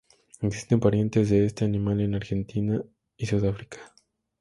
[0.41, 2.83] Existen parientes de este animal en Argentina
[3.17, 3.93] y Sudáfrica.